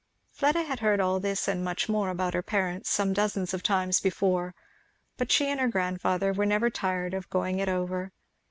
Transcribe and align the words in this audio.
Fleda 0.31 0.63
had 0.63 0.79
heard 0.79 0.99
all 0.99 1.19
this 1.19 1.47
and 1.47 1.63
much 1.63 1.87
more 1.87 2.09
about 2.09 2.33
her 2.33 2.41
parents 2.41 2.89
some 2.89 3.13
dozens 3.13 3.53
of 3.53 3.61
times 3.61 3.99
before; 3.99 4.55
but 5.15 5.31
she 5.31 5.45
and 5.45 5.59
her 5.59 5.67
grandfather 5.69 6.33
were 6.33 6.43
never 6.43 6.71
tired 6.71 7.13
of 7.13 7.29
going 7.29 7.59
it 7.59 7.69
over. 7.69 8.11